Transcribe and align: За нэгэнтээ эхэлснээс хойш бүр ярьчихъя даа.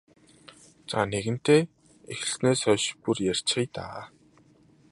За 0.89 0.99
нэгэнтээ 1.11 1.61
эхэлснээс 2.13 2.59
хойш 2.65 2.83
бүр 3.01 3.17
ярьчихъя 3.31 3.65
даа. 3.73 4.01